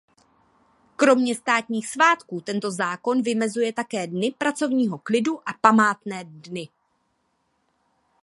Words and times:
Kromě 0.95 1.35
státních 1.35 1.87
svátků 1.87 2.41
tento 2.41 2.71
zákon 2.71 3.21
vymezuje 3.21 3.73
také 3.73 4.07
dny 4.07 4.33
pracovního 4.37 4.97
klidu 4.97 5.49
a 5.49 5.53
památné 5.61 6.23
dny. 6.23 6.69